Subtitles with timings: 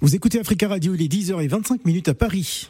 [0.00, 2.68] Vous écoutez Africa Radio, il est 10h25 minutes à Paris.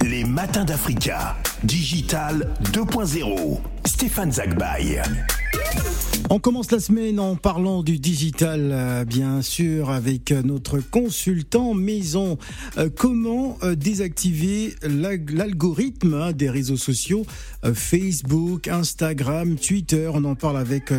[0.00, 1.36] Les matins d'Africa.
[1.64, 3.60] Digital 2.0.
[3.84, 5.02] Stéphane Zagbaï.
[6.34, 12.38] On commence la semaine en parlant du digital, euh, bien sûr, avec notre consultant maison.
[12.78, 17.26] Euh, comment euh, désactiver l'algorithme hein, des réseaux sociaux
[17.74, 20.10] Facebook, Instagram, Twitter?
[20.12, 20.92] On en parle avec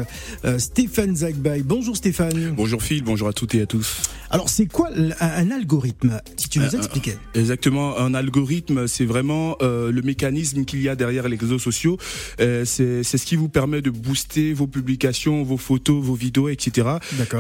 [0.58, 1.62] Stéphane Zagbay.
[1.64, 2.54] Bonjour Stéphane.
[2.56, 4.04] Bonjour Phil, bonjour à toutes et à tous.
[4.30, 4.90] Alors c'est quoi
[5.20, 6.22] un algorithme?
[6.38, 7.18] Si tu nous expliquais.
[7.36, 11.98] Exactement, un algorithme, c'est vraiment le mécanisme qu'il y a derrière les réseaux sociaux.
[12.38, 15.03] c'est ce qui vous permet de booster vos publications,
[15.44, 16.88] vos photos, vos vidéos, etc.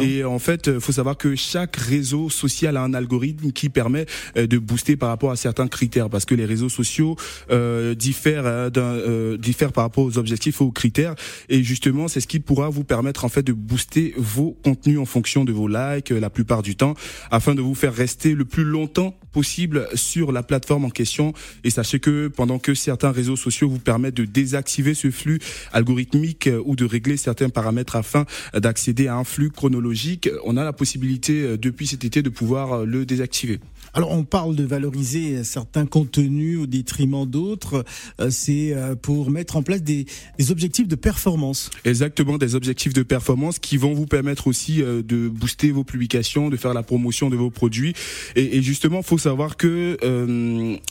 [0.02, 4.06] Et en fait, il faut savoir que chaque réseau social a un algorithme qui permet
[4.38, 7.16] euh, de booster par rapport à certains critères, parce que les réseaux sociaux
[7.52, 11.16] euh, diffèrent, euh, euh, diffèrent par rapport aux objectifs ou aux critères.
[11.50, 15.06] Et justement, c'est ce qui pourra vous permettre en fait de booster vos contenus en
[15.06, 16.96] fonction de vos likes la plupart du temps,
[17.32, 21.34] afin de vous faire rester le plus longtemps possible sur la plateforme en question.
[21.64, 25.40] Et sachez que pendant que certains réseaux sociaux vous permettent de désactiver ce flux
[25.72, 30.74] algorithmique ou de régler certains paramètres afin d'accéder à un flux chronologique, on a la
[30.74, 33.60] possibilité euh, depuis cet été de pouvoir euh, le désactiver.
[33.94, 37.86] Alors on parle de valoriser certains contenus au détriment d'autres,
[38.20, 40.06] euh, c'est pour mettre en place des,
[40.50, 41.70] objectifs de performance.
[41.86, 46.58] Exactement, des objectifs de performance qui vont vous permettre aussi de booster vos publications, de
[46.58, 47.94] faire la promotion de vos produits.
[48.36, 49.98] Et, et justement, faut savoir que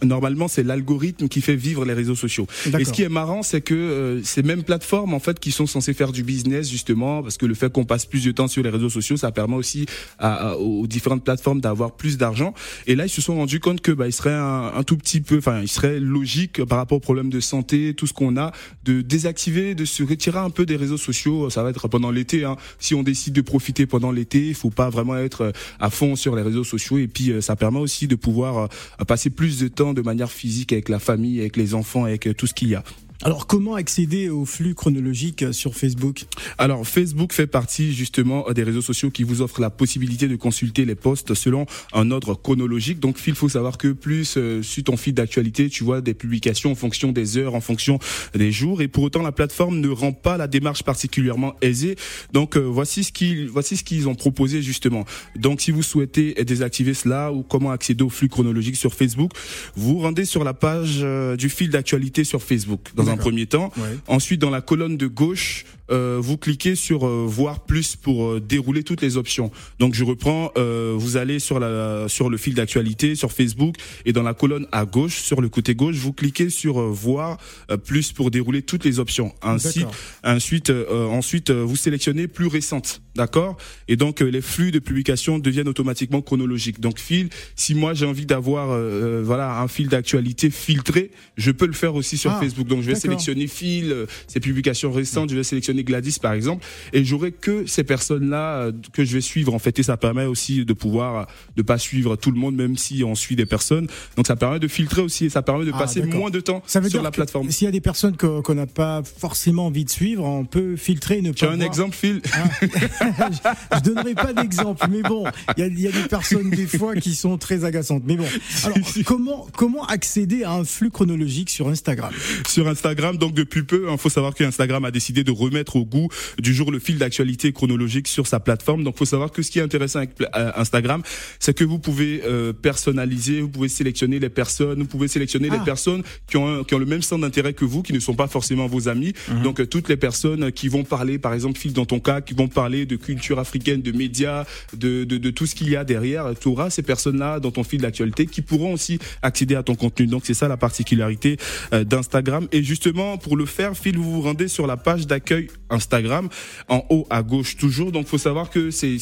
[0.02, 2.46] normalement c'est l'algorithme qui fait vivre les réseaux sociaux.
[2.78, 5.94] Et ce qui est marrant, c'est que ces mêmes plateformes en fait qui sont censées
[5.94, 8.70] faire du business justement, parce que le fait qu'on passe plus de temps sur les
[8.70, 9.86] réseaux sociaux, ça permet aussi
[10.18, 12.54] à, aux différentes plateformes d'avoir plus d'argent.
[12.86, 15.38] Et là, ils se sont rendus compte que bah, il serait un, tout petit peu,
[15.38, 18.52] enfin, il serait logique par rapport aux problèmes de santé, tout ce qu'on a,
[18.84, 21.50] de désactiver, de se retirer un peu des réseaux sociaux.
[21.50, 22.44] Ça va être pendant l'été.
[22.44, 22.56] Hein.
[22.78, 26.36] Si on décide de profiter pendant l'été, il faut pas vraiment être à fond sur
[26.36, 26.98] les réseaux sociaux.
[26.98, 30.30] Et puis, euh, ça permet aussi de pouvoir euh, passer plus de temps de manière
[30.30, 32.84] physique avec la famille, avec les enfants, avec euh, tout ce qu'il y a.
[33.24, 36.24] Alors, comment accéder au flux chronologique sur Facebook?
[36.58, 40.84] Alors, Facebook fait partie justement des réseaux sociaux qui vous offrent la possibilité de consulter
[40.84, 42.98] les posts selon un ordre chronologique.
[42.98, 46.72] Donc, il faut savoir que plus euh, sur ton fil d'actualité, tu vois des publications
[46.72, 48.00] en fonction des heures, en fonction
[48.34, 48.82] des jours.
[48.82, 51.94] Et pour autant, la plateforme ne rend pas la démarche particulièrement aisée.
[52.32, 55.04] Donc, euh, voici ce qu'ils voici ce qu'ils ont proposé justement.
[55.36, 59.30] Donc, si vous souhaitez désactiver cela ou comment accéder au flux chronologique sur Facebook,
[59.76, 62.80] vous rendez sur la page euh, du fil d'actualité sur Facebook.
[63.12, 63.70] Un premier temps.
[64.08, 68.40] Ensuite, dans la colonne de gauche, euh, vous cliquez sur euh, voir plus pour euh,
[68.40, 69.50] dérouler toutes les options.
[69.78, 74.22] Donc je reprends, vous allez sur la sur le fil d'actualité sur Facebook et dans
[74.22, 77.38] la colonne à gauche sur le côté gauche, vous cliquez sur voir
[77.84, 79.34] plus pour dérouler toutes les options.
[79.42, 79.84] Ainsi,
[80.24, 83.56] ensuite ensuite vous sélectionnez plus récente, d'accord?
[83.88, 86.80] Et donc les flux de publication deviennent automatiquement chronologiques.
[86.80, 88.78] Donc fil, si moi j'ai envie d'avoir
[89.22, 92.68] voilà un fil d'actualité filtré, je peux le faire aussi sur ah, Facebook.
[92.68, 97.04] Donc je vais sélectionner fil, ces publications récentes, je vais sélectionner Gladys par exemple, et
[97.04, 100.64] j'aurai que ces personnes-là euh, que je vais suivre en fait, et ça permet aussi
[100.64, 101.24] de pouvoir euh,
[101.56, 103.86] de pas suivre tout le monde, même si on suit des personnes.
[104.16, 106.62] Donc ça permet de filtrer aussi, et ça permet de ah, passer moins de temps
[106.66, 107.50] ça veut sur la plateforme.
[107.50, 111.20] S'il y a des personnes qu'on n'a pas forcément envie de suivre, on peut filtrer,
[111.20, 111.36] ne pas.
[111.36, 113.28] Tu as un exemple, Phil ah.
[113.76, 115.24] Je donnerai pas d'exemple, mais bon,
[115.56, 118.02] il y a, des personnes des fois qui sont très agaçantes.
[118.06, 118.26] Mais bon,
[118.64, 122.12] alors comment comment accéder à un flux chronologique sur Instagram?
[122.46, 126.08] Sur Instagram, donc depuis peu, il faut savoir qu'Instagram a décidé de remettre au goût
[126.38, 128.84] du jour le fil d'actualité chronologique sur sa plateforme.
[128.84, 131.02] Donc, faut savoir que ce qui est intéressant avec euh, Instagram,
[131.38, 135.58] c'est que vous pouvez euh, personnaliser, vous pouvez sélectionner les personnes, vous pouvez sélectionner les
[135.60, 135.64] ah.
[135.64, 138.28] personnes qui ont qui ont le même centre d'intérêt que vous, qui ne sont pas
[138.28, 139.12] forcément vos amis.
[139.28, 139.42] Mhm.
[139.42, 142.34] Donc, euh, toutes les personnes qui vont parler, par exemple, fil dans ton cas, qui
[142.34, 144.44] vont parler de culture africaine, de médias,
[144.76, 147.64] de de, de tout ce qu'il y a derrière, tu auras ces personnes-là dans ton
[147.64, 150.06] fil d'actualité qui pourront aussi accéder à ton contenu.
[150.06, 151.36] Donc, c'est ça la particularité
[151.72, 152.46] d'Instagram.
[152.52, 156.28] Et justement, pour le faire, Phil, vous vous rendez sur la page d'accueil Instagram,
[156.68, 157.92] en haut à gauche toujours.
[157.92, 158.98] Donc, faut savoir que c'est,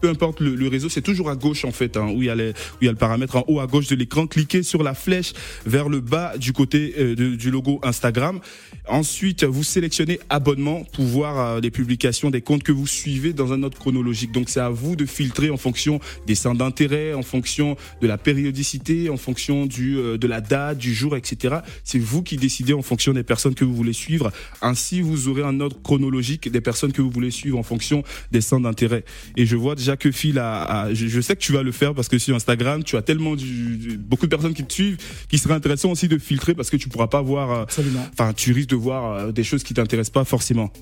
[0.00, 2.34] peu importe le, réseau, c'est toujours à gauche en fait, hein, où il y a
[2.34, 4.26] les, où il y a le paramètre en haut à gauche de l'écran.
[4.26, 5.32] Cliquez sur la flèche
[5.66, 8.40] vers le bas du côté euh, du logo Instagram.
[8.88, 13.52] Ensuite, vous sélectionnez abonnement pour voir euh, les publications des comptes que vous suivez dans
[13.52, 14.32] un ordre chronologique.
[14.32, 18.18] Donc, c'est à vous de filtrer en fonction des centres d'intérêt, en fonction de la
[18.18, 21.56] périodicité, en fonction du euh, de la date, du jour, etc.
[21.82, 24.32] C'est vous qui décidez en fonction des personnes que vous voulez suivre.
[24.62, 28.02] Ainsi, vous aurez un ordre chronologique logique des personnes que vous voulez suivre en fonction
[28.32, 29.04] des centres d'intérêt.
[29.36, 32.08] Et je vois déjà que Phil a, je, sais que tu vas le faire parce
[32.08, 34.98] que sur Instagram, tu as tellement du, beaucoup de personnes qui te suivent,
[35.28, 37.64] qui serait intéressant aussi de filtrer parce que tu pourras pas voir, euh,
[38.12, 40.72] enfin, tu risques de voir euh, des choses qui t'intéressent pas forcément.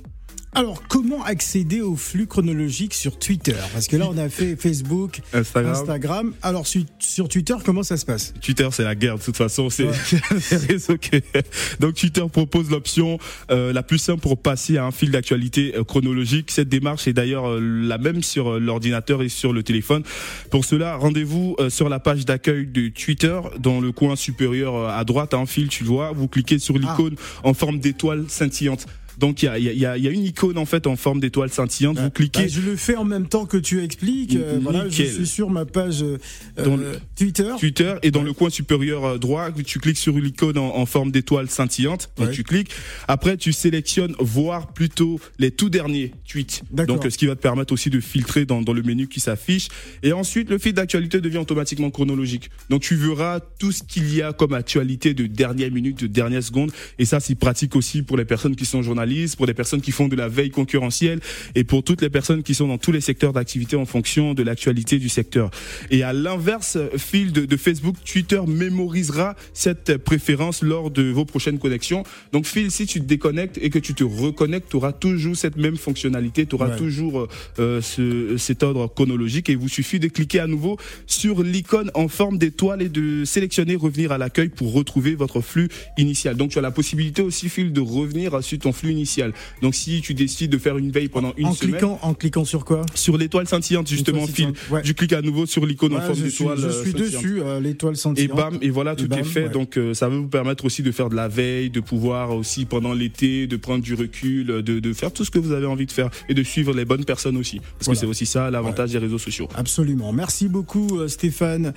[0.54, 3.56] Alors, comment accéder au flux chronologique sur Twitter?
[3.72, 6.34] Parce que là, on a fait Facebook, Instagram.
[6.42, 8.34] Alors, sur, Twitter, comment ça se passe?
[8.42, 9.16] Twitter, c'est la guerre.
[9.16, 9.86] De toute façon, c'est
[10.68, 10.98] réseau
[11.80, 13.16] Donc, Twitter propose l'option
[13.50, 16.50] euh, la plus simple pour passer à un fil d'actualité euh, chronologique.
[16.50, 20.02] Cette démarche est d'ailleurs euh, la même sur l'ordinateur et sur le téléphone.
[20.50, 25.32] Pour cela, rendez-vous sur la page d'accueil de Twitter, dans le coin supérieur à droite,
[25.32, 26.12] un fil, tu le vois.
[26.12, 28.86] Vous cliquez sur l'icône en forme d'étoile scintillante.
[29.18, 31.50] Donc il y a, y, a, y a, une icône en fait en forme d'étoile
[31.50, 31.98] scintillante.
[31.98, 32.42] Vous cliquez.
[32.42, 34.36] Bah, je le fais en même temps que tu expliques.
[34.36, 36.18] Euh, voilà, je suis sur ma page euh,
[36.56, 36.78] dans
[37.16, 37.52] Twitter.
[37.58, 41.10] Twitter et dans le coin supérieur euh, droit, tu cliques sur l'icône en, en, forme
[41.10, 42.70] d'étoile scintillante et tu cliques.
[43.08, 46.62] Après, tu sélectionnes voir plutôt les tout derniers tweets.
[46.70, 49.68] Donc ce qui va te permettre aussi de filtrer dans, dans le menu qui s'affiche.
[50.02, 52.50] Et ensuite, le fil d'actualité devient automatiquement chronologique.
[52.70, 56.42] Donc tu verras tout ce qu'il y a comme actualité de dernière minute, de dernière
[56.42, 56.72] seconde.
[56.98, 59.01] Et ça, c'est pratique aussi pour les personnes qui sont journalistes
[59.36, 61.20] pour les personnes qui font de la veille concurrentielle
[61.54, 64.42] et pour toutes les personnes qui sont dans tous les secteurs d'activité en fonction de
[64.42, 65.50] l'actualité du secteur.
[65.90, 72.04] Et à l'inverse, fil de, Facebook, Twitter mémorisera cette préférence lors de vos prochaines connexions.
[72.32, 75.56] Donc Phil, si tu te déconnectes et que tu te reconnectes, tu auras toujours cette
[75.56, 77.28] même fonctionnalité, tu auras toujours
[77.58, 81.90] euh, ce, cet ordre chronologique et il vous suffit de cliquer à nouveau sur l'icône
[81.94, 86.36] en forme d'étoile et de sélectionner revenir à l'accueil pour retrouver votre flux initial.
[86.36, 89.32] Donc tu as la possibilité aussi, Phil, de revenir sur ton flux initial.
[89.60, 92.44] Donc si tu décides de faire une veille pendant une en semaine, cliquant, en cliquant
[92.44, 92.86] sur quoi?
[92.94, 94.52] Sur l'étoile scintillante justement, fil.
[94.84, 96.58] Tu cliques à nouveau sur l'icône en forme d'étoile.
[96.58, 98.38] Je suis euh, dessus, euh, l'étoile scintillante.
[98.38, 99.48] Et bam, et voilà, tout est fait.
[99.48, 102.64] Donc euh, ça va vous permettre aussi de faire de la veille, de pouvoir aussi
[102.64, 105.86] pendant l'été, de prendre du recul, de, de, faire tout ce que vous avez envie
[105.86, 107.60] de faire et de suivre les bonnes personnes aussi.
[107.78, 109.48] Parce que c'est aussi ça l'avantage des réseaux sociaux.
[109.54, 110.12] Absolument.
[110.12, 111.72] Merci beaucoup Stéphane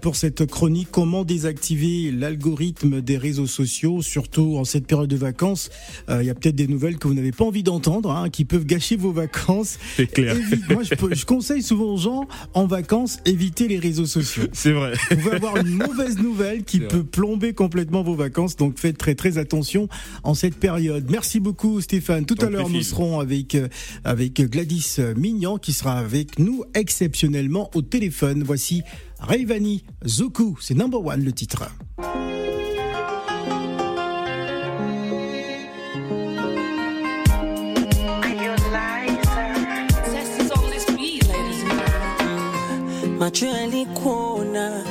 [0.00, 0.88] pour cette chronique.
[0.90, 5.70] Comment désactiver l'algorithme des réseaux sociaux, surtout en cette période de vacances?
[6.08, 8.64] Il y a peut-être des nouvelles que vous n'avez pas envie d'entendre, hein, qui peuvent
[8.64, 9.78] gâcher vos vacances.
[9.96, 10.36] C'est clair.
[10.70, 14.44] moi, je, conseille souvent aux gens, en vacances, évitez les réseaux sociaux.
[14.52, 14.94] C'est vrai.
[15.10, 19.14] Vous pouvez avoir une mauvaise nouvelle qui peut plomber complètement vos vacances, donc faites très
[19.14, 19.88] très attention
[20.24, 21.06] en cette période.
[21.10, 22.26] Merci beaucoup Stéphane.
[22.26, 23.68] Tout à l'heure, nous serons avec, euh,
[24.04, 28.42] avec Gladys Mignan qui sera avec nous exceptionnellement au téléphone.
[28.44, 28.82] Voici
[29.20, 31.64] Rayvani Zoku, c'est number one le titre.
[43.26, 44.84] Macho yalikuona,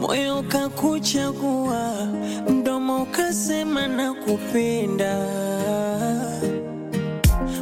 [0.00, 2.06] moyo kakuchagua
[2.48, 5.16] mdomo ukasema na kupenda.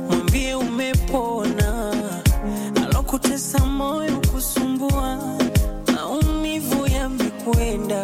[0.08, 1.94] Mwambie umepona,
[2.82, 5.18] alokutesa moyo kusumbua,
[5.94, 8.02] maumivu yamekwenda.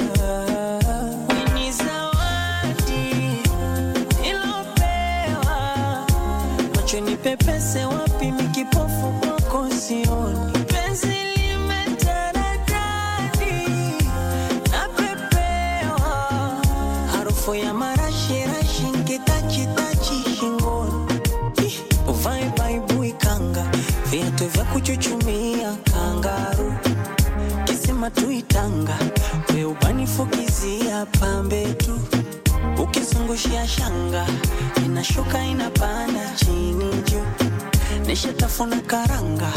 [1.54, 3.40] Ni zawadi
[4.28, 6.06] ilopewa,
[6.76, 10.55] macho nipepese wapi, mikipofu kwako sioni
[24.72, 26.74] kuchuchumia kangaru.
[27.64, 28.98] Kisima tuitanga
[29.54, 30.78] weubanifukizi
[31.20, 32.00] pambe tu.
[32.82, 34.26] Ukizungushia shanga
[34.84, 37.26] inashuka inapanda chini juu.
[38.06, 39.52] Nishatafuna karanga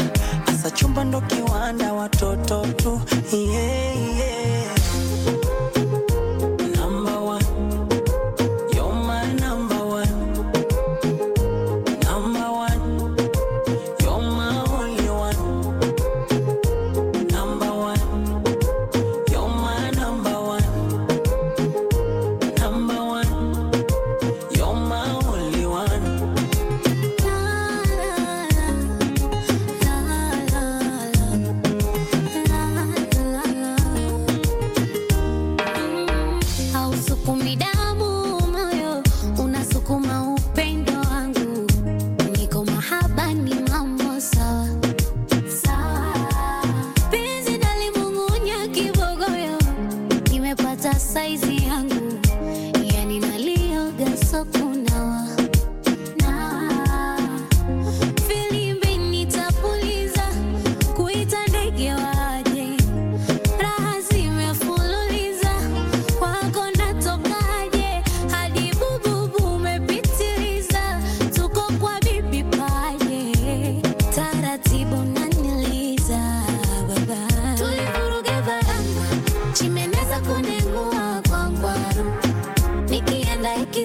[0.46, 3.00] asa chumba ndo kiwanda watoto tu.
[3.32, 4.79] Yeah, yeah.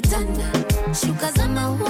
[0.02, 0.44] Kitanda,
[1.02, 1.85] shuka za maua